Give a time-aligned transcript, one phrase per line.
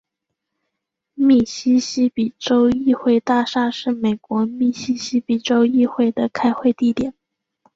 [1.13, 7.13] 密西西比州议会大厦是美国密西西比州议会的开会地点。